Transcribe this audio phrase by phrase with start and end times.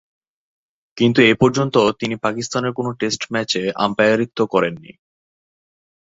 [0.97, 4.91] কিন্তু এ পর্যন্ত তিনি পাকিস্তানের কোন টেস্ট ম্যাচে আম্পায়ারিত্ব করেননি।